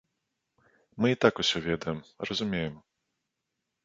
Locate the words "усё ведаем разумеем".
1.43-2.75